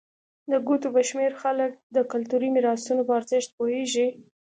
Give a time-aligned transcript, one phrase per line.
[0.51, 4.07] د ګوتو په شمېر خلک د کلتوري میراثونو په ارزښت پوهېږي.